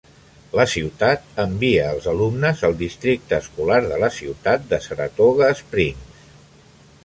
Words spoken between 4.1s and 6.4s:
ciutat de Saratoga Springs.